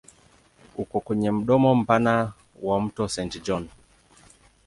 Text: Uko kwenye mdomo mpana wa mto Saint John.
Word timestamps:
Uko 0.77 0.99
kwenye 0.99 1.31
mdomo 1.31 1.75
mpana 1.75 2.33
wa 2.61 2.81
mto 2.81 3.07
Saint 3.07 3.43
John. 3.45 3.67